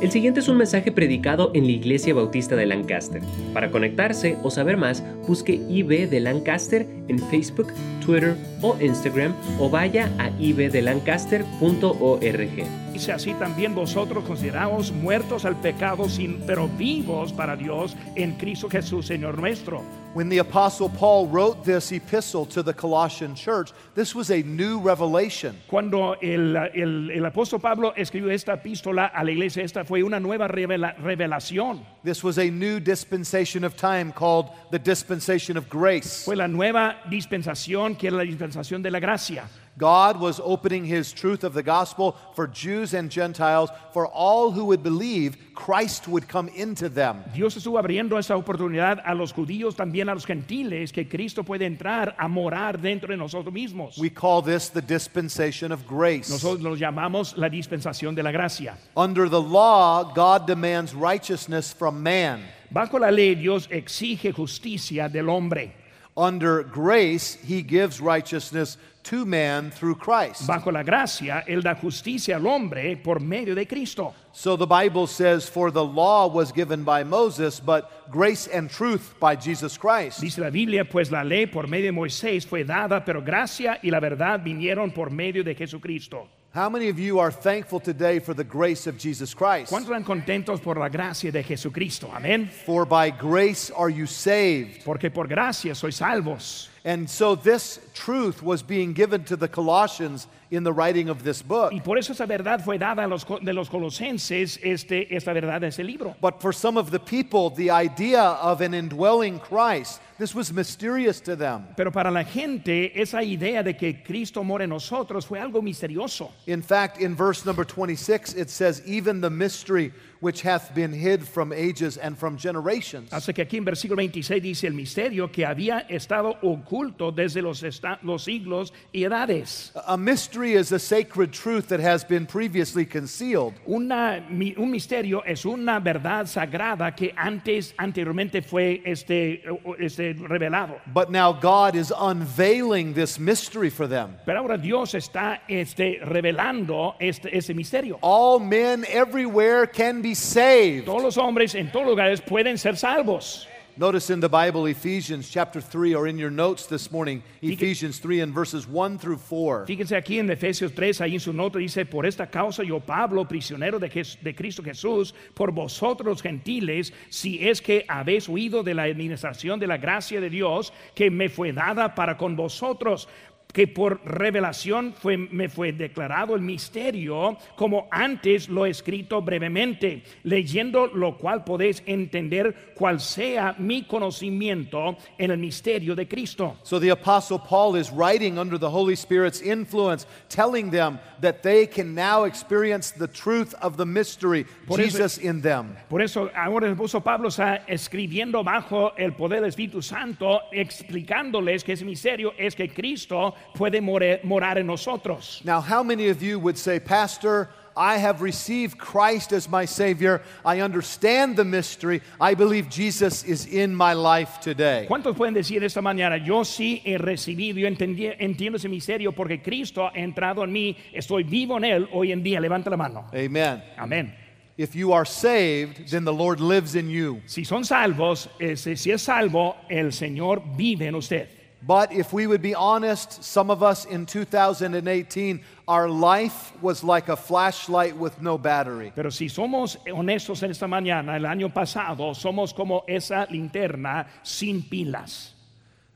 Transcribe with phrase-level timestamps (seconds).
[0.00, 3.22] El siguiente es un mensaje predicado en la Iglesia Bautista de Lancaster.
[3.54, 7.72] Para conectarse o saber más, busque IB de Lancaster en Facebook,
[8.04, 12.85] Twitter o Instagram o vaya a ibdelancaster.org.
[12.96, 18.70] Dice así también vosotros consideraos muertos al pecado, sin, pero vivos para Dios en Cristo
[18.70, 19.82] Jesús, Señor nuestro.
[20.14, 24.80] When the Apostle Paul wrote this epistle to the Colossian church, this was a new
[24.80, 25.54] revelation.
[25.68, 30.18] Cuando el, el- el apóstol Pablo escribió esta epístola a la iglesia, esta fue una
[30.18, 31.84] nueva revela- revelación.
[32.02, 36.24] This was a new dispensation of time called the dispensation of grace.
[36.24, 39.44] Fue la nueva dispensación que era la dispensación de la gracia.
[39.78, 44.64] God was opening his truth of the gospel for Jews and Gentiles, for all who
[44.66, 47.22] would believe Christ would come into them.
[47.34, 51.66] Dios estuvo abriendo esa oportunidad a los judíos, también a los gentiles, que Cristo puede
[51.66, 53.98] entrar a morar dentro de nosotros mismos.
[53.98, 56.30] We call this the dispensation of grace.
[56.30, 58.78] Nosotros lo llamamos la dispensación de la gracia.
[58.96, 62.42] Under the law, God demands righteousness from man.
[62.72, 65.74] Bajo la ley, Dios exige justicia del hombre.
[66.16, 70.46] Under grace, he gives righteousness to man through Christ.
[70.46, 74.14] Bajo la gracia, Él da justicia al hombre por medio de Cristo.
[74.32, 79.14] So the Bible says, For the law was given by Moses, but grace and truth
[79.18, 80.20] by Jesus Christ.
[80.20, 83.90] Dice la Biblia, pues la ley por medio de Moisés fue dada, pero gracia y
[83.90, 86.28] la verdad vinieron por medio de Jesucristo.
[86.56, 89.70] How many of you are thankful today for the grace of Jesus Christ?
[89.70, 92.10] ¿Cuántos están contentos por la gracia de Jesucristo?
[92.14, 92.48] Amén.
[92.64, 94.82] For by grace are you saved.
[94.82, 96.70] Porque por gracia sois salvos.
[96.86, 101.42] And so this truth was being given to the Colossians in the writing of this
[101.42, 101.72] book.
[101.72, 105.64] Y por eso esa verdad fue dada a los, de los colosenses, este, esta verdad
[105.64, 106.14] ese libro.
[106.20, 111.20] But for some of the people, the idea of an indwelling Christ, this was mysterious
[111.22, 111.66] to them.
[111.76, 116.30] Pero para la gente, esa idea de que Cristo mora en nosotros fue algo misterioso.
[116.46, 121.26] In fact, in verse number 26, it says, Even the mystery which hath been hid
[121.26, 123.10] from ages and from generations.
[123.12, 127.64] Hace que aquí en versículo 26 dice el misterio que había estado oculto desde los,
[128.02, 129.72] los siglos y edades.
[129.86, 133.54] A mystery is a sacred truth that has been previously concealed.
[133.66, 139.42] Una, un misterio es una verdad sagrada que antes, anteriormente fue este,
[139.78, 140.80] este, revelado.
[140.92, 144.16] But now God is unveiling this mystery for them.
[144.24, 147.98] Pero ahora Dios está este, revelando este, ese misterio.
[148.00, 150.84] All men everywhere can be saved.
[150.86, 153.46] Todos los hombres en todos lugares pueden ser salvos.
[153.78, 158.20] Notice in the Bible, Ephesians chapter 3, or in your notes this morning, Ephesians 3
[158.20, 159.66] and verses 1 through 4.
[159.66, 163.26] Fíjense aquí en Efesios 3, ahí en su nota dice, por esta causa yo Pablo,
[163.28, 168.62] prisionero de, Jes- de Cristo Jesús, por vosotros los gentiles, si es que habéis huido
[168.62, 173.08] de la administración de la gracia de Dios que me fue dada para con vosotros
[173.56, 180.02] que por revelación fue, me fue declarado el misterio, como antes lo he escrito brevemente,
[180.24, 186.58] leyendo lo cual podéis entender cuál sea mi conocimiento en el misterio de Cristo.
[186.64, 191.66] So the Apostle Paul is writing under the Holy Spirit's influence, telling them that they
[191.66, 195.74] can now experience the truth of the mystery, Por eso- Jesus in them.
[195.88, 201.64] Por eso ahora el apóstol Pablo está escribiendo bajo el poder del Espíritu Santo, explicándoles
[201.64, 205.40] que ese misterio es que Cristo puede morar en nosotros.
[205.44, 207.48] Now, how many of you would say, Pastor,
[207.78, 210.22] I have received Christ as my Savior.
[210.46, 212.00] I understand the mystery.
[212.18, 214.86] I believe Jesus is in my life today.
[214.88, 219.42] ¿Cuántos pueden decir esta mañana, yo sí he recibido, yo entendí- entiendo ese misterio porque
[219.42, 222.40] Cristo ha entrado en mí, estoy vivo en él hoy en día?
[222.40, 223.10] Levanta la mano.
[223.12, 223.62] Amen.
[223.76, 224.14] Amén.
[224.56, 227.20] If you are saved, then the Lord lives in you.
[227.26, 231.28] Si son salvos, eh, ese- si es salvo, el Señor vive en usted.
[231.66, 237.08] But if we would be honest, some of us in 2018, our life was like
[237.08, 238.92] a flashlight with no battery.
[238.94, 244.62] Pero si somos honestos en esta mañana, el año pasado, somos como esa linterna sin
[244.62, 245.30] pilas.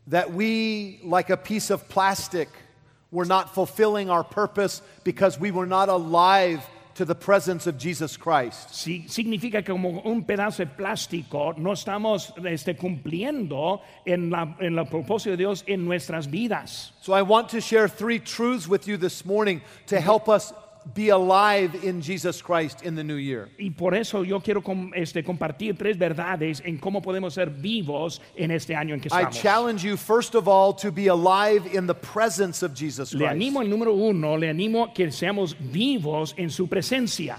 [0.08, 2.48] That we, like a piece of plastic,
[3.12, 6.66] were not fulfilling our purpose because we were not alive
[7.00, 8.75] to the presence of Jesus Christ.
[8.75, 14.79] Si- significa que como un pedazo de plástico no estamos este, cumpliendo en, la, en
[14.79, 16.93] el propósito de Dios en nuestras vidas.
[17.00, 20.52] So I want to share three truths with you this morning to help us
[20.94, 23.48] be alive in Jesus Christ in the new year.
[23.58, 28.20] Y por eso yo quiero com- este, compartir tres verdades en cómo podemos ser vivos
[28.37, 29.40] en este año en que I estamos.
[29.40, 33.32] challenge you, first of all, to be alive in the presence of Jesus Le Christ.
[33.32, 37.37] animo el número uno, le animo que seamos vivos en su presencia.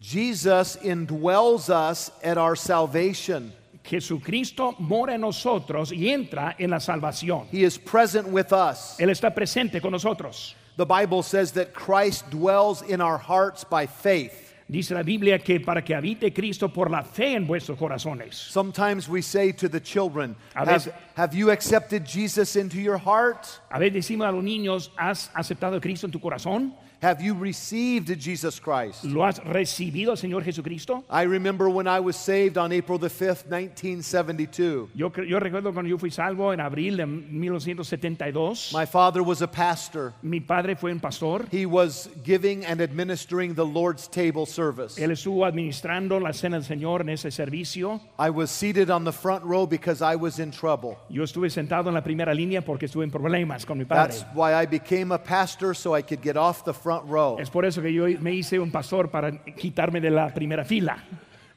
[0.00, 3.52] Jesus indwells us at our salvation.
[3.82, 7.46] Jesucristo mora en nosotros y entra en la salvación.
[7.50, 8.96] He is present with us.
[9.00, 10.54] Él está presente con nosotros.
[10.78, 14.54] The Bible says that Christ dwells in our hearts by faith.
[14.70, 18.34] Dice la Biblia que para que habite Cristo por la fe en vuestros corazones.
[18.34, 23.58] Sometimes we say to the children, A have, have you accepted Jesus into your heart?
[23.72, 26.72] A veces decimos a los niños, ¿has aceptado a Cristo en tu corazón?
[27.00, 29.04] Have you received Jesus Christ?
[29.04, 31.04] ¿Lo has recibido al Señor Jesucristo?
[31.08, 34.88] I remember when I was saved on April the 5th, 1972.
[34.96, 38.72] Yo, yo recuerdo cuando yo fui salvo en abril de 1972.
[38.74, 40.12] My father was a pastor.
[40.22, 41.46] Mi padre fue un pastor.
[41.52, 44.98] He was giving and administering the Lord's table service.
[45.00, 48.00] Él estuvo administrando la cena del Señor en ese servicio.
[48.18, 50.98] I was seated on the front row because I was in trouble.
[51.08, 54.08] Yo estuve sentado en la primera línea porque estuve en problemas con mi padre.
[54.08, 57.38] That's why I became a pastor so I could get off the front row.
[57.38, 61.04] Es por eso que yo me hice un pastor para quitarme de la primera fila.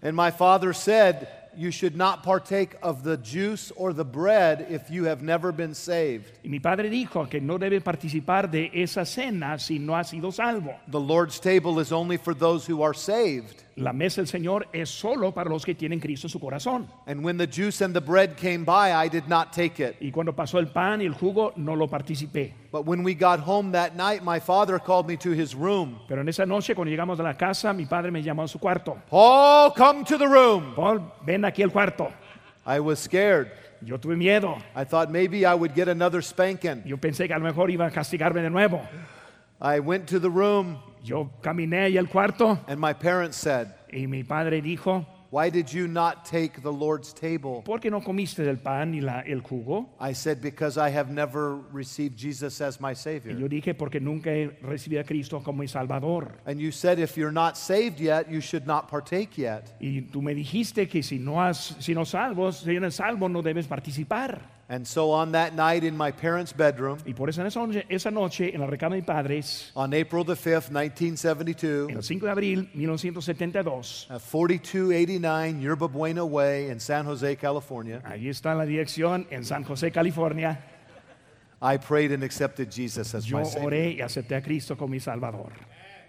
[0.03, 4.89] And my father said, You should not partake of the juice or the bread if
[4.89, 6.31] you have never been saved.
[6.43, 10.31] Y mi padre dijo que no debe participar de esa cena si no ha sido
[10.31, 10.73] salvo.
[10.87, 13.63] The Lord's table is only for those who are saved.
[13.77, 16.87] La mesa del Señor es solo para los que tienen Cristo en su corazón.
[17.07, 19.95] And when the juice and the bread came by, I did not take it.
[20.01, 22.53] Y cuando pasó el pan y el jugo, no lo participé.
[22.71, 25.99] But when we got home that night, my father called me to his room.
[26.07, 28.59] Pero en esa noche, cuando llegamos a la casa, mi padre me llamó a su
[28.59, 28.97] cuarto.
[29.09, 30.73] Paul, come to the room.
[30.75, 32.11] Paul, ven aquí al cuarto.
[32.65, 33.51] I was scared.
[33.83, 34.61] Yo tuve miedo.
[34.75, 36.83] I thought maybe I would get another spanking.
[36.85, 38.81] Yo pensé que a lo mejor iba a castigarme de nuevo.
[39.59, 44.05] I went to the room, Yo caminé ahí al cuarto and my parents said, y
[44.05, 47.61] mi padre dijo, Why did you not take the Lord's table?
[47.63, 49.89] ¿por qué no comiste del pan y la- el jugo?
[49.97, 53.39] I said, Because I have never received Jesus as my Y Savior.
[53.39, 56.33] yo dije, porque nunca he recibido a Cristo como mi Salvador.
[56.45, 59.73] And you said, If you're not saved yet, you should not partake yet.
[59.79, 63.41] Y tú me dijiste que si no has, si no salvos, si eres salvo, no
[63.41, 64.60] debes participar.
[64.71, 68.09] And so on that night in my parents' bedroom, Y por eso esa noche, esa
[68.09, 72.31] noche en la recámara de mis padres, on April the 5th, 1972, el 5 de
[72.31, 79.27] abril 1972, at 4289 Yerba Buena Way in San Jose, California, ahí está la dirección
[79.29, 80.57] en San José, California,
[81.61, 83.67] I prayed and accepted Jesus as yo my Savior.
[83.67, 85.51] oré y acepté a Cristo como mi Salvador.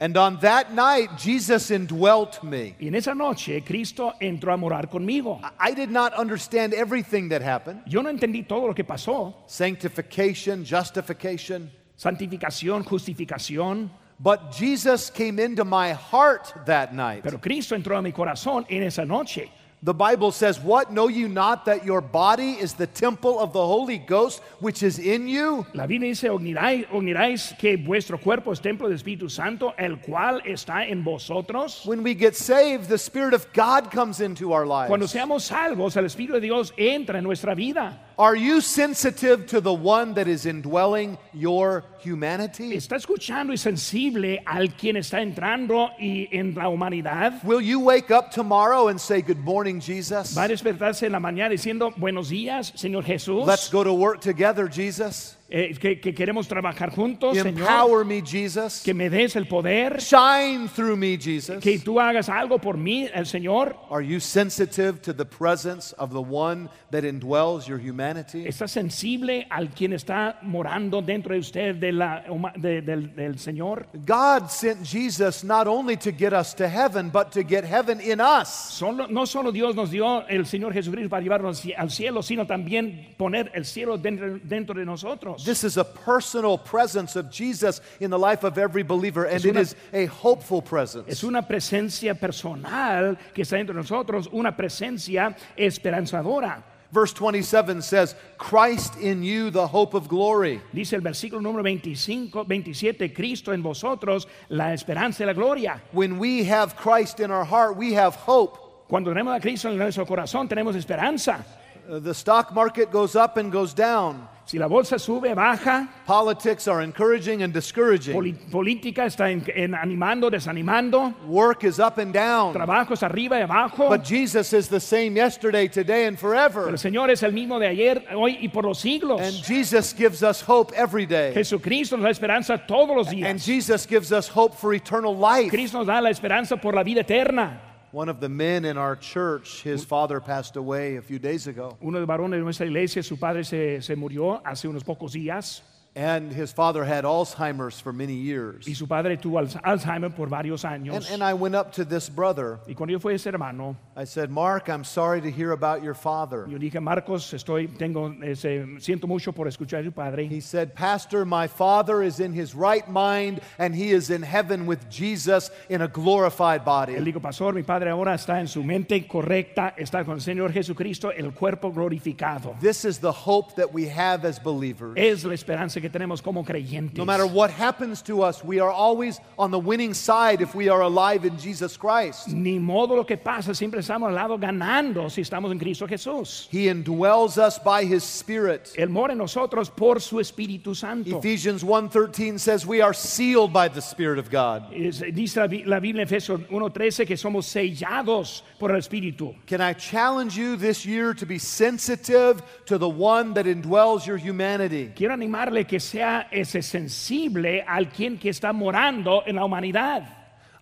[0.01, 2.75] And on that night, Jesus indwelt me.
[2.81, 5.41] Y en esa noche Cristo entró a morar conmigo.
[5.61, 10.65] I did not understand everything that happened Yo no entendí todo lo que pasó, sanctification,
[10.65, 11.71] justification.
[11.97, 17.23] santificación, justificación, But Jesus came into my heart that night.
[17.25, 19.51] pero Cristo entró a mi corazón en esa noche.
[19.85, 20.93] The Bible says, What?
[20.93, 25.01] Know you not that your body is the temple of the Holy Ghost which is
[25.01, 25.67] in you?
[25.75, 30.41] La Biblia dice, "Ognirai- ogniráis que vuestro cuerpo es templo del Espíritu Santo, el cual
[30.47, 31.85] está en vosotros.
[31.85, 34.89] When we get saved, the Spirit of God comes into our lives.
[34.89, 37.99] Cuando seamos salvos, el Espíritu de Dios entra en nuestra vida.
[38.17, 42.75] Are you sensitive to the one that is indwelling your humanity?
[42.75, 47.43] ¿Está escuchando y sensible al quien está entrando y en la humanidad?
[47.45, 50.37] Will you wake up tomorrow and say, Good morning, Jesus?
[50.37, 53.47] ¿Va a despertarse en la mañana diciendo, buenos días, Señor Jesús?
[53.47, 55.37] Let's go to work together, Jesus.
[55.55, 57.69] Eh, que, que queremos trabajar juntos, Señor.
[57.69, 58.81] Empower me, Jesus.
[58.83, 59.99] Que me des el poder.
[60.01, 61.59] Shine through me, Jesus.
[61.63, 63.77] Que tú hagas algo por mí, el Señor.
[63.91, 68.47] Are you sensitive to the presence of the one that indwells your humanity?
[68.47, 72.25] ¿Está sensible al quien está morando dentro de usted de la
[72.57, 73.89] de- del, del Señor?
[74.07, 78.23] God sent Jesus not only to get us to heaven, but to get heaven in
[78.23, 78.49] us.
[78.49, 83.15] Solo, no solo Dios nos dio el Señor Jesucristo para llevarnos al cielo, sino también
[83.19, 85.42] poner el cielo dentro, dentro de nosotros.
[85.45, 89.49] This is a personal presence of Jesus in the life of every believer, and it
[89.51, 91.09] una- is a hopeful presence.
[91.09, 96.63] Es una presencia personal que está dentro de nosotros, una presencia esperanzadora.
[96.93, 100.61] Verse 27 says, Christ in you, the hope of glory.
[100.75, 105.81] Dice el versículo número 25, 27, Cristo en vosotros, la esperanza y la gloria.
[105.93, 108.59] When we have Christ in our heart, we have hope.
[108.89, 111.43] Cuando tenemos a Cristo en nuestro corazón, tenemos esperanza.
[111.89, 114.29] Uh, the stock market goes up and goes down.
[114.53, 118.13] Si la bolsa sube, baja, Politics are encouraging and discouraging.
[118.13, 122.53] poli- política está en- en animando, desanimando, Work is up and down.
[122.53, 123.89] trabajos arriba y abajo.
[123.89, 126.69] But Jesus is the same yesterday, today, and Pero forever.
[126.69, 129.23] el Señor es el mismo de ayer, hoy y por los siglos.
[129.23, 131.33] And Jesus gives us hope every day.
[131.33, 133.43] Jesucristo nos da esperanza todos los And días.
[133.47, 135.49] Jesus gives us hope for eternal life.
[135.49, 137.59] Cristo nos da la esperanza por la vida eterna.
[137.93, 141.77] One of the men in our church, his father passed away a few days ago.
[141.83, 145.13] Uno de los varones de nuestra iglesia, su padre se, se murió hace unos pocos
[145.13, 145.63] días.
[145.95, 148.67] And his father had Alzheimer's for many years.
[148.67, 151.11] y su padre tuvo Alzheimer por varios And, años.
[151.13, 152.61] and I went up to this brother.
[152.67, 155.83] y cuando yo fui a ese hermano, I said, Mark, I'm sorry to hear about
[155.83, 156.47] your father.
[156.49, 160.29] yo dije, Marcos, estoy, tengo, ese, siento mucho por escuchar a su padre.
[160.29, 164.65] He said, Pastor, my father is in his right mind and he is in heaven
[164.65, 166.95] with Jesus in a glorified body.
[166.95, 170.53] Él dijo, pastor, mi padre ahora está en su mente correcta, está con el Señor
[170.53, 172.59] Jesucristo, el cuerpo glorificado.
[172.63, 174.95] This is the hope that we have as believers.
[174.97, 176.97] Es la esperanza que tenemos como creyentes.
[176.97, 180.71] No matter what happens to us, we are always on the winning side if we
[180.71, 182.29] are alive in Jesus Christ.
[182.29, 186.49] Ni modo lo que pasa, siempre estamos al lado ganando si estamos en Cristo Jesús.
[186.51, 188.73] He indwells us by his spirit.
[188.77, 191.19] Él mora en nosotros por su Espíritu Santo.
[191.19, 194.71] Ephesians 1:13 says we are sealed by the spirit of God.
[194.73, 199.35] Dice la, Biblia en Efesios 1.13 que somos sellados por el Espíritu.
[199.47, 204.17] Can I challenge you this year to be sensitive to the one that indwells your
[204.17, 204.93] humanity?
[204.95, 210.03] Quiero animarle que sea ese sensible al quien que está morando en la humanidad.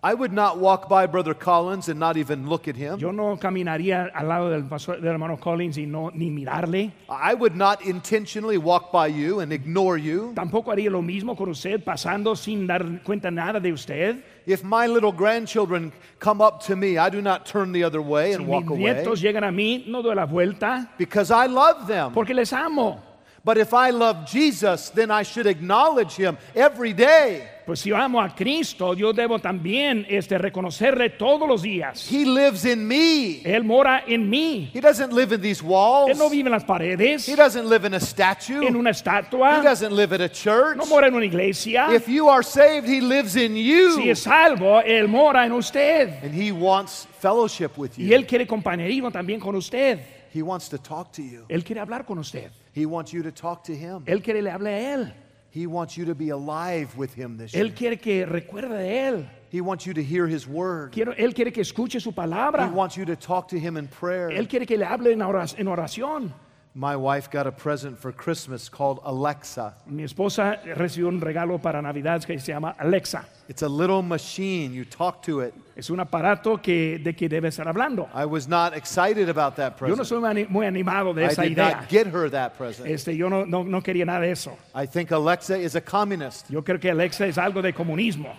[0.04, 2.96] I would not walk by Brother Collins and not even look at him.
[2.96, 6.92] Yo no caminaría al lado del, pastor- del hermano Collins y no ni mirarle.
[7.10, 10.32] I would not intentionally walk by you and ignore you.
[10.36, 14.22] Tampoco haría lo mismo con usted pasando sin dar cuenta nada de usted.
[14.46, 18.28] If my little grandchildren come up to me, I do not turn the other way
[18.30, 21.46] Si and mis walk away nietos llegan a mí, no doy la vuelta because I
[21.46, 22.12] love them.
[22.14, 23.02] porque les amo.
[23.42, 27.48] But if I love Jesus, then I should acknowledge him every day.
[27.64, 32.06] Pues si amo a Cristo, yo debo también este, reconocerle todos los días.
[32.10, 33.40] He lives in me.
[33.44, 34.68] Él mora en mí.
[34.74, 36.10] He doesn't live in these walls.
[36.10, 38.66] Él no vive en las paredes, He doesn't live in a statue.
[38.66, 40.76] en una He estatua, doesn't live at a church.
[40.76, 41.86] no mora en una iglesia.
[41.94, 43.92] If you are saved, He lives in you.
[43.94, 46.22] Si es salvo, Él mora en usted.
[46.24, 48.08] And He wants fellowship with you.
[48.08, 48.12] Y.
[48.14, 50.00] Él quiere compañerismo también con usted.
[50.34, 51.46] He wants to talk to you.
[51.48, 52.50] Él quiere hablar con usted.
[52.72, 54.04] He wants you to talk to Him.
[54.06, 55.12] Él quiere le hable a Él.
[55.52, 57.64] He wants you to be alive with Him this year.
[57.64, 59.26] Él quiere que recuerde de Él.
[59.50, 60.92] He wants you to hear His word.
[60.92, 62.70] Quiero, él quiere que escuche su He palabra.
[62.72, 64.30] wants you to talk to Him in prayer.
[64.30, 66.32] Él quiere que le hable en oras- en oración.
[66.72, 69.74] My wife got a present for Christmas called Alexa.
[69.86, 73.24] Mi esposa recibió un regalo para Navidad que se llama Alexa.
[73.48, 74.72] It's a little machine.
[74.72, 75.52] You talk to it.
[75.76, 78.08] Es un aparato que, de que debe estar hablando.
[78.14, 80.06] I was not excited about that Yo no present.
[80.06, 81.70] soy muy ani- muy animado de I esa did idea.
[81.80, 82.88] not get her that present.
[82.88, 84.56] Este, yo no, no, no quería nada de eso.
[84.72, 88.32] I think Alexa is a communist Yo creo que Alexa es algo de comunismo.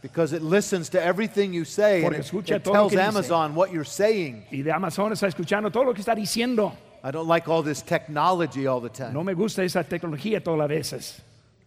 [0.00, 2.92] because it listens to everything you say and Porque it, escucha it todo lo tells
[2.92, 3.08] que dice.
[3.08, 4.42] Amazon what you're saying.
[4.50, 6.72] Y de Amazon está escuchando todo lo que está diciendo.
[7.06, 9.12] I don't like all this technology all the time.
[9.12, 11.20] No me gusta esa tecnología todas las veces.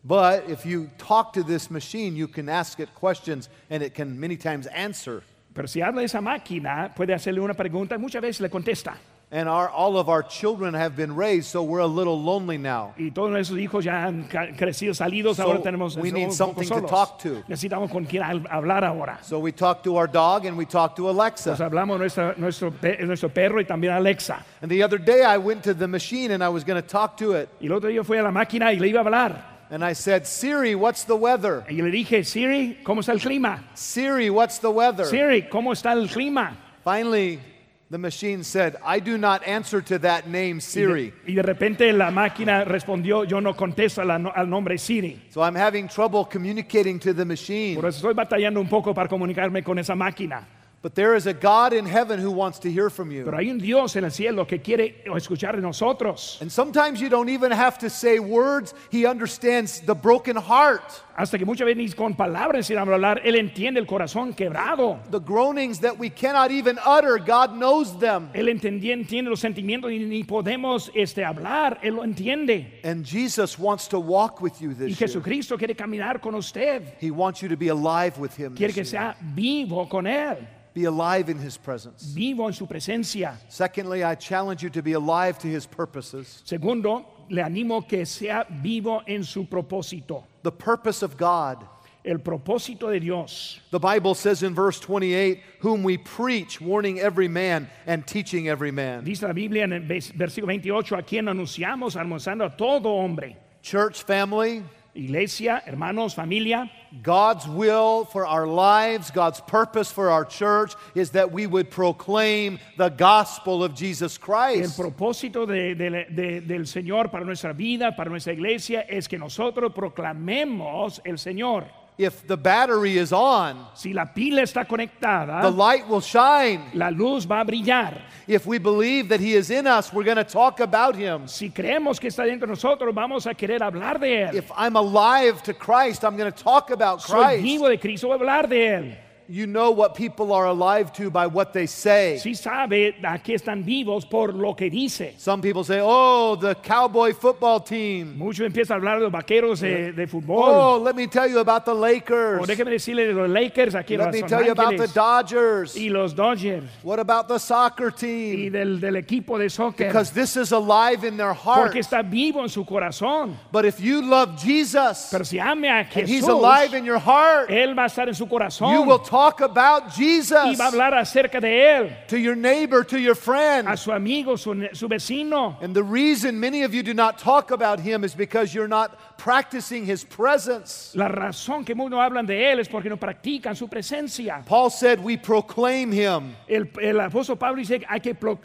[0.03, 4.19] But if you talk to this machine, you can ask it questions and it can
[4.19, 5.21] many times answer.
[5.53, 8.97] Pero si habla esa máquina, puede hacerle una pregunta y muchas veces le contesta.
[9.29, 12.93] And our, all of our children have been raised, so we're a little lonely now.
[12.97, 16.87] Y todos nuestros hijos ya han crecido, salidos, So, ahora tenemos we need something to
[16.87, 17.43] talk to.
[17.49, 19.19] Necesitamos con quien hablar ahora.
[19.23, 21.57] So we talk to our dog and we talk to Pues Alexa.
[21.59, 22.73] hablamos nuestra, nuestro,
[23.05, 24.45] nuestro perro y también Alexa.
[24.61, 27.17] And the other day I went to the machine and I was going to talk
[27.17, 27.49] to it.
[27.59, 29.57] Y el otro día fui a la máquina y le iba a hablar.
[29.69, 31.65] And I said, Siri, what's the weather?
[31.69, 33.65] Y le dije, Siri, ¿cómo está el clima?
[33.73, 35.05] Siri, what's the weather?
[35.05, 36.55] Siri, ¿cómo está el clima?
[36.85, 37.41] Finally,
[37.89, 41.13] the machine said, I do not answer to that name, Y de, Siri.
[41.27, 45.21] y de repente la máquina respondió, yo no contesto la- al nombre Siri.
[45.29, 47.75] So I'm having trouble communicating to the machine.
[47.75, 50.45] Por eso estoy batallando un poco para comunicarme con esa máquina.
[50.83, 53.25] But there is a God in heaven who wants to hear from you.
[53.25, 56.37] Pero hay un Dios en el cielo que quiere escuchar de nosotros.
[56.39, 60.83] And sometimes you don't even have to say words, He understands the broken heart,
[61.17, 64.99] Hasta que muchas veces con palabras sin hablar, Él entiende el corazón quebrado.
[65.09, 67.17] the groanings that we cannot even utter.
[67.17, 68.29] God knows them.
[68.35, 71.79] Él entendía, entiende los sentimientos y ni podemos este, hablar.
[71.81, 72.79] Él lo entiende.
[72.83, 75.09] And Jesus wants to walk with you Y this year.
[75.09, 76.83] Jesucristo quiere caminar con usted.
[77.01, 78.55] He wants you to be alive with Him.
[78.55, 79.15] Quiere this que year.
[79.15, 80.37] sea vivo con Él.
[80.77, 82.03] Be alive in His presence.
[82.13, 83.33] Vivo en su presencia.
[83.49, 86.43] Secondly, I challenge you to be alive to His purposes.
[86.45, 90.23] Segundo, le animo que sea vivo en su propósito.
[90.43, 91.65] The purpose of God.
[92.05, 93.59] El propósito de Dios.
[93.71, 98.69] The Bible says in verse 28, whom we preach, warning every man and teaching every
[98.69, 99.03] man.
[99.03, 103.35] Dice la Biblia en el versículo 28, a quien anunciamos, almorzando a todo hombre.
[103.63, 104.63] Church family,
[104.97, 106.69] Iglesia, hermanos, familia.
[107.03, 112.57] God's will for our lives, God's purpose for our church is that we would proclaim
[112.77, 114.79] the gospel of Jesus Christ.
[114.79, 119.17] El propósito de- de- de- del Señor para nuestra vida, para nuestra iglesia, es que
[119.17, 121.65] nosotros proclamemos el Señor.
[121.97, 126.69] If the battery is on, si la pila está conectada, the light will shine.
[126.75, 127.99] la luz va a brillar.
[128.27, 131.27] If we believe that He is in us, we're going to talk about Him.
[131.27, 134.35] Si creemos que está dentro de nosotros, vamos a querer hablar de él.
[134.35, 137.43] If I'm alive to Christ, I'm going to talk about Soy Christ.
[137.43, 138.97] vivo de Cristo, voy a hablar de él.
[139.29, 142.17] You know what people are alive to by what they say.
[142.17, 145.15] Si sabe a qué están vivos por lo que dice.
[145.17, 148.17] Some people say, oh, the cowboy football team.
[148.17, 150.47] Muchos empiezan a hablar de los vaqueros de, de fútbol.
[150.47, 152.41] Oh, let me tell you about the Lakers.
[152.41, 155.75] O déjeme decirle de los Lakers aquí Let me tell you about the Dodgers.
[155.75, 158.51] y los Dodgers What about the soccer y team?
[158.53, 159.87] del, del equipo de soccer.
[159.87, 161.63] Because this is alive in their heart.
[161.63, 163.35] Porque está vivo en su corazón.
[163.51, 167.49] But if you love Jesus Pero si ame a and He's alive in your heart,
[167.49, 170.71] Él va a estar en su corazón you will talk about y Jesus va a
[170.71, 173.67] hablar acerca de Él to your neighbor, to your a friend.
[173.77, 175.57] su amigo, su, su vecino.
[175.61, 178.97] And the reason many of you do not talk about Him is because you're not
[179.17, 180.95] practicing His presence.
[180.95, 184.43] La razón que muchos no hablan de Él es porque no practican su presencia.
[184.45, 188.39] Paul said, We proclaim Him, El, el apóstol Pablo dice hay que pro-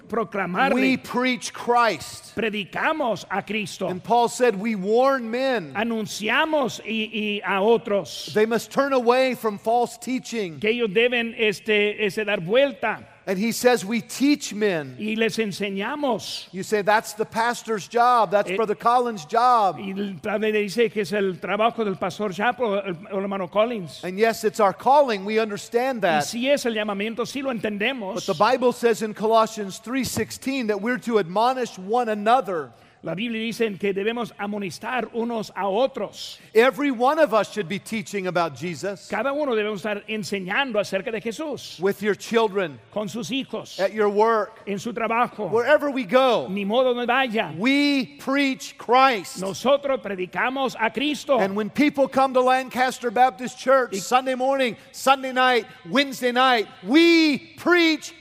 [0.73, 2.35] we preach Christ.
[2.35, 3.89] Predicamos a Cristo.
[3.89, 5.73] And Paul said, We warn men.
[5.75, 10.59] Anunciamos y, y a otros They must turn away from false teaching.
[10.61, 14.97] que ellos deben este, este, dar vuelta And he says, We teach men.
[14.99, 16.47] y les enseñamos.
[16.53, 18.31] You say, That's the pastor's job.
[18.33, 19.79] That's Eh, Brother Collins' job.
[19.79, 24.03] Y el padre dice que es el trabajo del pastor Chapo el, el hermano Collins.
[24.05, 25.25] And yes, it's our calling.
[25.25, 26.25] We understand Y that.
[26.25, 28.15] si es el llamamiento, sí lo entendemos.
[28.15, 32.71] But the Bible says in Colossians 3:16 that we're to admonish one another.
[33.05, 36.39] La Biblia dice que debemos amonestar unos a otros.
[36.55, 41.11] Every one of us should be teaching about Jesus Cada uno debemos estar enseñando acerca
[41.11, 45.91] de Jesús with your children, con sus hijos, at your work, en su trabajo, wherever
[45.91, 46.47] we go.
[46.49, 47.53] ni modo donde vaya.
[47.59, 49.41] We preach Christ.
[49.41, 51.39] Nosotros predicamos a Cristo.
[51.41, 57.39] And when people come to Lancaster Baptist Church Sunday morning, Sunday night, Wednesday night, we
[57.57, 58.15] preach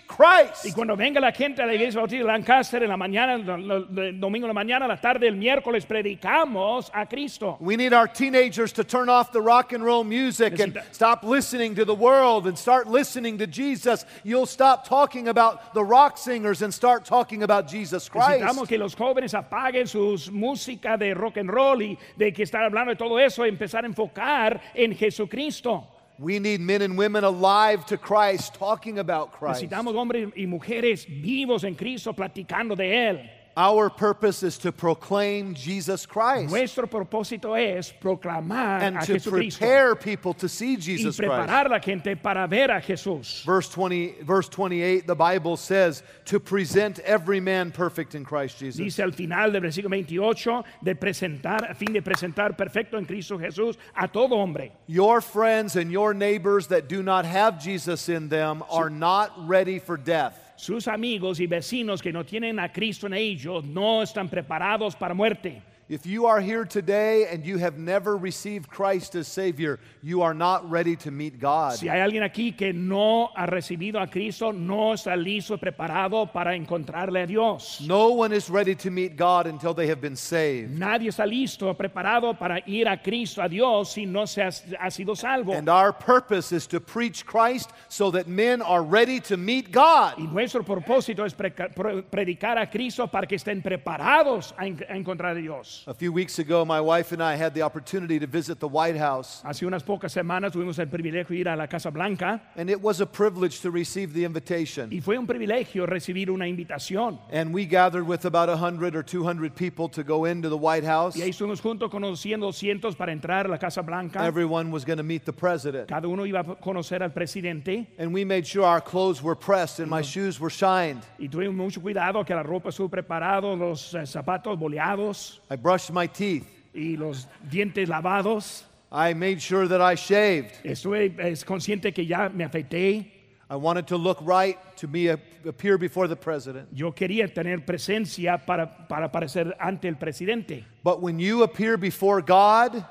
[0.64, 4.20] Y cuando venga la gente a la iglesia bautista de Lancaster en la mañana, el
[4.20, 7.58] domingo en la mañana, la tarde, el miércoles, predicamos a Cristo.
[7.60, 11.76] We need our teenagers to turn off the rock and roll music and stop listening
[11.76, 14.06] to the world and start listening to Jesus.
[14.24, 18.42] You'll stop talking about the rock singers and start talking about Jesus Christ.
[18.42, 18.70] Necesitamos Christ.
[18.70, 22.92] que los jóvenes apaguen sus música de rock and roll y de que están hablando
[22.92, 25.88] de todo eso y empezar a enfocar en Jesucristo.
[26.20, 29.64] We need men and women alive to Christ talking about Christ.
[29.64, 33.30] Necesitamos hombres y mujeres vivos en Cristo platicando de Él.
[33.58, 39.60] Our purpose is to proclaim Jesus Christ Nuestro propósito es proclamar and a to Jesucristo
[39.60, 41.32] prepare people to see Jesus Christ.
[41.32, 43.44] preparar a la gente para ver a Jesús.
[43.44, 48.80] Verse 20 verse 28 the Bible says to present every man perfect in Christ Jesus.
[48.80, 53.38] Dice al final del versículo 28 de presentar, a fin de presentar perfecto en Cristo
[53.38, 54.72] Jesús a todo hombre.
[54.88, 59.78] Your friends and your neighbors that do not have Jesus in them are not ready
[59.78, 60.51] for death.
[60.56, 65.14] Sus amigos y vecinos que no tienen a Cristo en ellos no están preparados para
[65.14, 65.62] muerte.
[65.92, 70.34] If you are here today and you have never received Christ as Savior, you are
[70.34, 71.74] not ready to meet God.
[71.74, 76.32] Si hay alguien aquí que no ha recibido a Cristo, no está listo y preparado
[76.32, 77.82] para encontrarle a Dios.
[77.86, 80.80] No one is ready to meet God until they have been saved.
[80.80, 84.50] Nadie está listo o preparado para ir a Cristo, a Dios, si no se ha,
[84.80, 85.52] ha sido salvo.
[85.52, 90.14] And our purpose is to preach Christ so that men are ready to meet God.
[90.18, 95.42] Y nuestro propósito es predicar a Cristo para que estén preparados a, a encontrar a
[95.42, 95.81] Dios.
[95.88, 98.98] A few weeks ago, my wife and I had the opportunity to visit the White
[98.98, 102.70] House, Hace unas pocas semanas tuvimos el privilegio de ir a la Casa Blanca and
[102.70, 104.92] it was a privilege to receive the invitation.
[104.92, 107.20] y fue un privilegio recibir una invitación.
[107.32, 111.16] And we gathered with about 100 or 200 people to go into the White House.
[111.16, 114.24] Y ahí estuvimos juntos con unos 100, 200 para entrar a la Casa Blanca.
[114.24, 115.88] Everyone was going to meet the president.
[115.88, 119.80] Cada uno iba a conocer al presidente And we made sure our clothes were pressed
[119.80, 121.02] and my shoes were shined.
[121.18, 125.94] y tuvimos mucho cuidado que la ropa estuvo preparado, los eh, zapatos boleados I brushed
[125.94, 126.46] my teeth.
[126.74, 128.64] y los dientes lavados.
[128.92, 130.60] I made sure that I shaved.
[130.66, 133.06] Estuve eh, consciente que ya me afeité.
[133.50, 136.68] I wanted to look right to be appear before the president.
[136.74, 140.66] Yo quería tener presencia para, para aparecer ante el presidente.
[140.84, 142.86] But when you appear before God,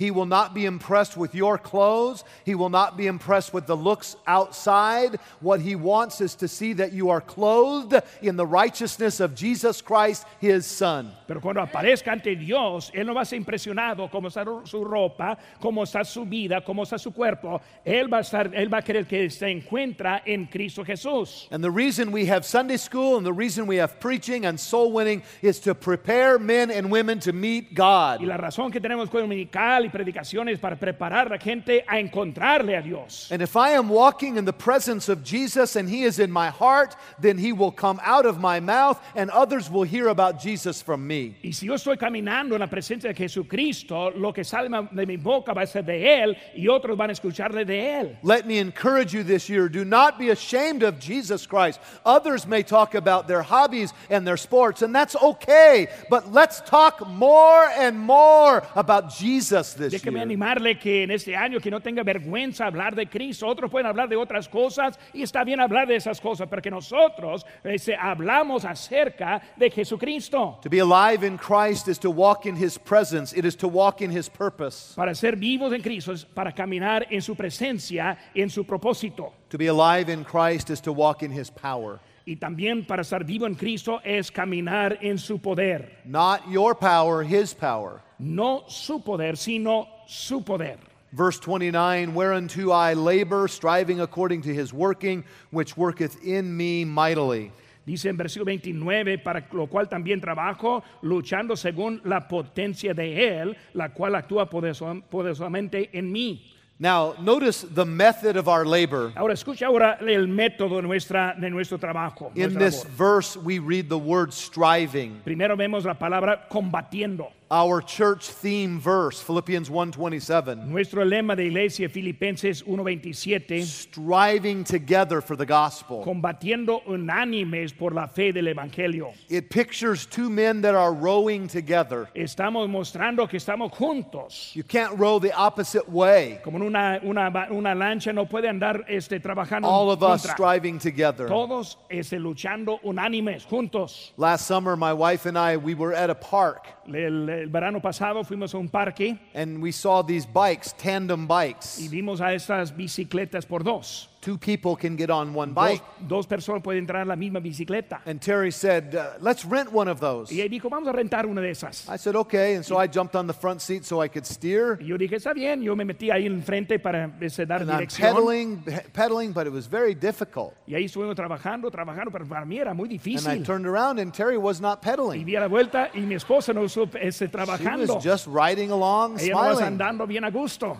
[0.00, 2.24] He will not be impressed with your clothes.
[2.46, 5.20] He will not be impressed with the looks outside.
[5.40, 9.82] What He wants is to see that you are clothed in the righteousness of Jesus
[9.82, 11.12] Christ, His Son.
[11.28, 15.36] Pero cuando aparezca ante Dios, Él no va a ser impresionado cómo está su ropa,
[15.60, 17.60] cómo está su vida, cómo está su cuerpo.
[17.84, 21.46] Él va a estar, Él va a querer que se encuentra en Cristo Jesús.
[21.50, 24.92] And the reason we have Sunday school and the reason we have preaching and soul
[24.92, 28.22] winning is to prepare men and women to meet God.
[28.22, 32.76] Y la razón que tenemos dominical y predicaciones para preparar a la gente a encontrarle
[32.76, 33.28] a Dios.
[33.30, 36.48] And if I am walking in the presence of Jesus and he is in my
[36.48, 40.82] heart, then he will come out of my mouth and others will hear about Jesus
[40.82, 41.36] from me.
[41.42, 45.16] Y si yo estoy caminando en la presencia de Jesucristo, lo que sale de mi
[45.16, 48.18] boca va a ser de Él y otros van a escucharle de Él.
[48.22, 51.80] Let me encourage you this year do not be ashamed of Jesus Christ.
[52.04, 57.06] Others may talk about their hobbies and their sports, and that's okay, but let's talk
[57.08, 60.22] more and more about Jesus Déjeme year.
[60.24, 63.46] animarle que en este año que no tenga vergüenza hablar de Cristo.
[63.46, 67.46] Otros pueden hablar de otras cosas y está bien hablar de esas cosas, porque nosotros
[67.64, 70.58] eh, hablamos acerca de Jesucristo.
[70.62, 74.00] To be alive in Christ is to walk in his presence, it is to walk
[74.00, 74.94] in his purpose.
[74.94, 79.32] Para ser vivos en Cristo es para caminar en su presencia, en su propósito.
[79.50, 82.00] To be alive in Christ is to walk in his power.
[82.26, 86.00] Y también para estar vivo en Cristo es caminar en su poder.
[86.04, 88.02] Not your power, his power.
[88.20, 90.78] No su poder, sino su poder.
[91.12, 97.50] Verse 29 Whereunto I labor, striving according to his working, which worketh in me mightily.
[97.86, 103.56] Dice en versículo 29, para lo cual también trabajo, luchando según la potencia de Él,
[103.72, 106.42] la cual actúa poderosamente en mí.
[106.78, 109.12] Now, notice the method of our labor.
[109.16, 112.30] Ahora escucha ahora el método de, nuestra, de nuestro trabajo.
[112.34, 112.96] In this labor.
[112.96, 115.20] verse, we read the word striving.
[115.24, 117.32] Primero vemos la palabra combatiendo.
[117.52, 125.34] Our church theme verse, Philippians 1:27, Nuestro lema de iglesia, Filipenses 1.27, striving together for
[125.34, 126.04] the gospel.
[126.04, 129.12] combatiendo unánimes por la fe del Evangelio.
[129.28, 132.08] It pictures two men that are rowing together.
[132.14, 134.54] Estamos mostrando que estamos juntos.
[134.54, 136.38] You can't row the opposite way.
[136.44, 140.36] Como en una, una, una lancha no puede andar este, trabajando All of us contra.
[140.36, 141.26] striving together.
[141.26, 144.12] Todos este, luchando unánimes, juntos.
[144.16, 148.22] Last summer, my wife and I, we were at a park El, el verano pasado
[148.22, 151.88] fuimos a un parque and we saw these bikes, tandem y bikes.
[151.90, 154.09] vimos a estas bicicletas por dos.
[154.20, 155.82] Two people can get on one bike.
[156.06, 158.02] dos personas pueden entrar en la misma bicicleta.
[158.04, 160.30] And Terry said, uh, Let's rent one of those.
[160.30, 161.88] Y él dijo, vamos a rentar una de esas.
[161.88, 162.56] I said, Okay.
[162.56, 164.76] And so I jumped on the front seat so I could steer.
[164.78, 167.78] Y yo dije, está bien, yo me metí ahí enfrente para este, dar And I'm
[167.78, 168.14] dirección.
[168.14, 170.52] pedaling, pedaling, but it was very difficult.
[170.66, 173.26] Y ahí estuvimos trabajando, trabajando, pero para mí era muy difícil.
[173.26, 175.22] And I turned around and Terry was not pedaling.
[175.22, 179.18] Y di la vuelta y mi esposa no supo este, She was just riding along,
[179.18, 179.64] Ella no smiling.
[179.64, 180.76] andando bien a gusto.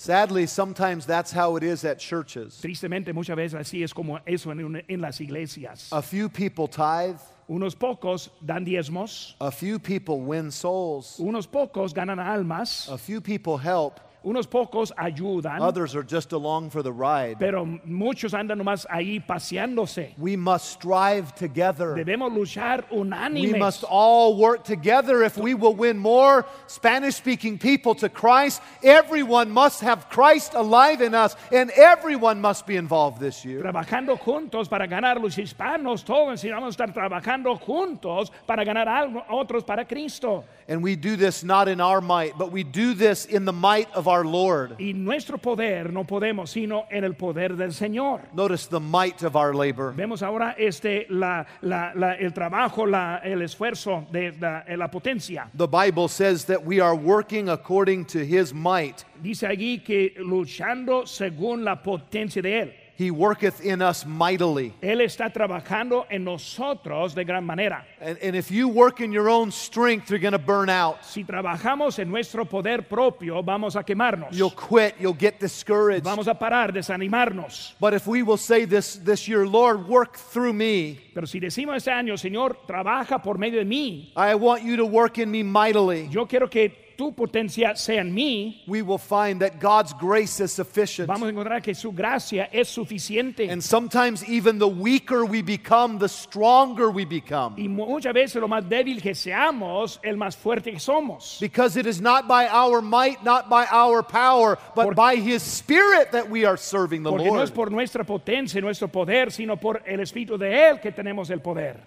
[0.00, 2.58] Sadly, sometimes that's how it is at churches.
[2.62, 5.90] Tristemente, muchas veces así es como eso en, un- en las iglesias.
[5.92, 7.18] A few people tithe,
[7.50, 13.20] Unos pocos dan diezmos, a few people win souls, unos pocos ganan almas, a few
[13.20, 17.38] people help, unos pocos ayudan, others are just along for the ride.
[17.38, 20.14] pero muchos andan nomás ahí paseándose.
[20.18, 21.94] We must strive together.
[21.94, 27.94] Debemos luchar We must all work together if we will win more Spanish speaking people
[27.96, 28.62] to Christ.
[28.82, 33.62] Everyone must have Christ alive in us, and everyone must be involved this year.
[33.62, 39.64] Trabajando juntos para ganar los hispanos, todos a estar trabajando juntos para ganar algo, otros
[39.64, 40.44] para Cristo.
[40.68, 43.92] And we do this not in our might, but we do this in the might
[43.92, 44.76] of our Lord.
[44.80, 48.20] Y nuestro poder no podemos, sino en el poder del Señor.
[48.34, 49.92] Notice the might of our labor.
[49.94, 55.48] Vemos ahora este, la, la- la- el trabajo, la- el esfuerzo de la, la potencia.
[55.56, 59.04] The Bible says that we are working according to his might.
[59.22, 62.72] Dice allí que luchando según la potencia de Él.
[63.00, 64.74] He worketh in us mightily.
[64.82, 67.86] Él está trabajando en nosotros de gran manera.
[67.98, 71.02] And, and if you work in your own strength, you're going to burn out.
[71.02, 74.32] Si trabajamos en nuestro poder propio, vamos a quemarnos.
[74.32, 74.96] You'll quit.
[75.00, 76.04] You'll get discouraged.
[76.04, 77.72] Vamos a parar, desanimarnos.
[77.80, 80.98] But if we will say this this year, Lord, work through me.
[81.14, 84.84] Pero si decimos este año, Señor, trabaja por medio de mí, I want you to
[84.84, 86.06] work in me mightily.
[86.10, 90.52] yo quiero que tu potencia sea en mí, We will find that God's grace is
[90.52, 91.08] sufficient.
[91.08, 93.50] vamos a encontrar que su gracia es suficiente.
[93.50, 97.54] And sometimes even the weaker we become, the stronger we become.
[97.56, 101.38] Y muchas veces lo más débil que seamos, el más fuerte que somos.
[101.40, 105.42] Because it is not by our might, not by our power, but Por- by His
[105.42, 107.54] Spirit that we are serving the Porque no es Lord.
[107.54, 111.78] por nuestra potencia, nuestro poder, sino por el Espíritu de Él que tenemos el poder.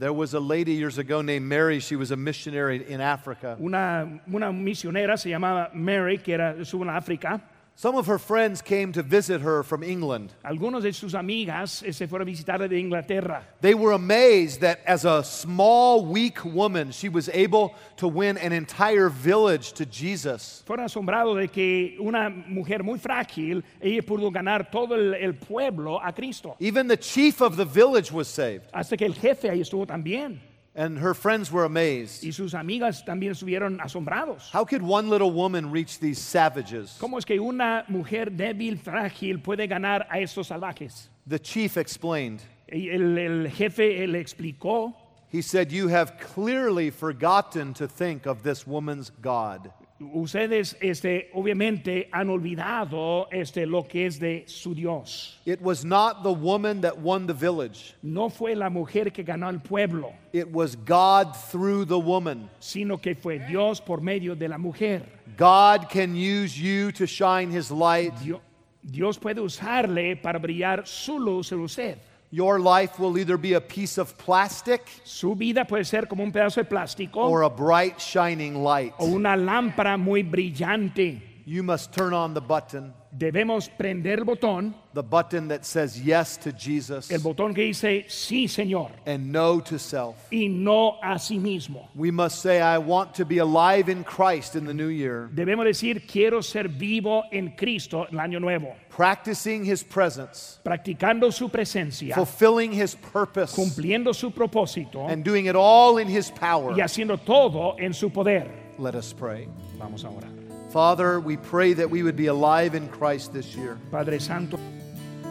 [0.00, 1.78] There was a lady years ago named Mary.
[1.78, 3.58] She was a missionary in Africa.
[3.60, 7.38] Una, una misionera se llamaba Mary, que era, estuvo en África.
[7.80, 10.34] Some of her friends came to visit her from England.
[10.44, 13.42] Algunos de sus amigas eh, se fueron a visitarla de Inglaterra.
[13.62, 18.52] They were amazed that as a small, weak woman, she was able to win an
[18.52, 20.62] entire village to Jesus.
[20.66, 25.98] Fueron asombrados de que una mujer muy frágil, ella pudo ganar todo el, el pueblo
[26.04, 26.56] a Cristo.
[26.60, 28.68] Even the chief of the village was saved.
[28.74, 30.49] Hasta que el jefe ahí estuvo también.
[30.74, 32.22] And her friends were amazed.
[32.24, 34.50] Y sus amigas también estuvieron asombrados.
[34.52, 36.96] How could one little woman reach these savages?
[37.00, 41.08] ¿Cómo es que una mujer débil, frágil, puede ganar a estos salvajes?
[41.26, 42.42] The chief explained.
[42.68, 44.94] El, el jefe le explicó,
[45.30, 49.72] He said, You have clearly forgotten to think of this woman's God.
[50.00, 55.38] Ustedes este, obviamente han olvidado este, lo que es de su Dios.
[55.44, 59.46] It was not the woman that won the village, No fue la mujer que ganó
[59.48, 62.48] al pueblo, it was God through the woman.
[62.60, 65.02] sino que fue Dios por medio de la mujer.
[65.36, 68.12] God can use you to shine his light.
[68.22, 68.40] Dio-
[68.82, 71.98] Dios puede usarle para brillar su luz en usted.
[72.32, 76.30] Your life will either be a piece of plastic Su vida puede ser como un
[76.30, 78.94] pedazo de plástico or a bright, shining light.
[78.98, 81.20] o una lámpara muy brillante.
[81.44, 86.36] You must turn on the button, Debemos prender el botón, the button that says yes
[86.36, 90.14] to Jesus el botón que dice sí, Señor, and no to self.
[90.30, 91.88] y no a sí mismo.
[91.96, 95.64] We must say, I want to be alive in Christ in the new year, Debemos
[95.64, 102.14] decir, quiero ser vivo en Cristo el año nuevo, practicing his presence, practicando su presencia,
[102.14, 106.76] fulfilling his purpose, cumpliendo su propósito and doing it all in his power.
[106.76, 108.48] y haciendo todo en su poder.
[108.78, 109.48] Let us pray.
[109.78, 110.39] Vamos a orar.
[110.72, 113.76] Father, we pray that we would be alive in Christ this year.
[113.90, 114.56] Padre Santo,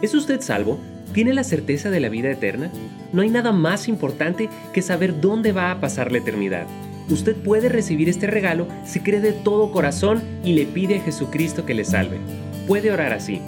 [0.02, 0.78] ¿Es usted salvo?
[1.14, 2.70] ¿Tiene la certeza de la vida eterna?
[3.14, 6.66] No hay nada más importante que saber dónde va a pasar la eternidad.
[7.08, 11.64] Usted puede recibir este regalo si cree de todo corazón y le pide a Jesucristo
[11.64, 12.18] que le salve.
[12.66, 13.40] Puede orar así.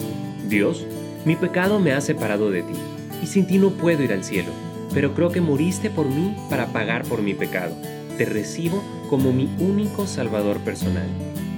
[0.48, 0.86] Dios,
[1.26, 2.74] mi pecado me ha separado de ti,
[3.22, 4.50] y sin ti no puedo ir al cielo,
[4.94, 7.76] pero creo que moriste por mí para pagar por mi pecado.
[8.16, 11.06] Te recibo como mi único Salvador personal.